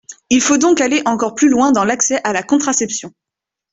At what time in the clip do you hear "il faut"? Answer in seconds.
0.31-0.57